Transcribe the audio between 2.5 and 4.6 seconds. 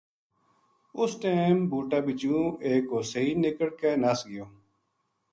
ایک ہو سئی نِکڑ کے نس گیو